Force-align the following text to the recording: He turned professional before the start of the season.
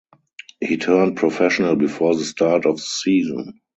He 0.59 0.77
turned 0.77 1.17
professional 1.17 1.75
before 1.75 2.15
the 2.15 2.23
start 2.25 2.65
of 2.65 2.77
the 2.77 2.81
season. 2.81 3.61